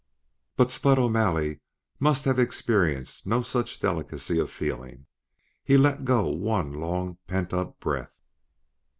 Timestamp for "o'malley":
0.97-1.59